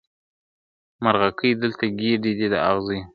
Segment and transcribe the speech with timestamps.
[1.03, 3.03] مرغکۍ دلته ګېډۍ دي د اغزیو,